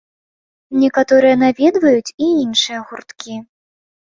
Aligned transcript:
Некаторыя 0.83 1.35
наведваюць 1.43 2.15
і 2.29 2.31
іншыя 2.45 2.79
гурткі. 2.89 3.39